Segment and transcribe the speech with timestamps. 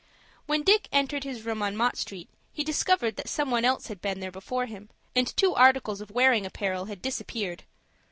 [0.47, 4.01] When Dick entered his room on Mott Street, he discovered that some one else had
[4.01, 7.65] been there before him, and two articles of wearing apparel had disappeared.